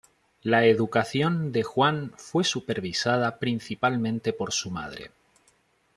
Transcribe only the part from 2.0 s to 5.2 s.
fue supervisada principalmente por su madre.